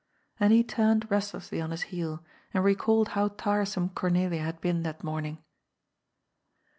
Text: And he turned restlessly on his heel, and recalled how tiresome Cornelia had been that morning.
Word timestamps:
And 0.39 0.51
he 0.51 0.63
turned 0.63 1.05
restlessly 1.11 1.61
on 1.61 1.69
his 1.69 1.83
heel, 1.93 2.25
and 2.55 2.63
recalled 2.63 3.09
how 3.09 3.27
tiresome 3.27 3.89
Cornelia 3.89 4.41
had 4.41 4.59
been 4.59 4.81
that 4.81 5.03
morning. 5.03 5.37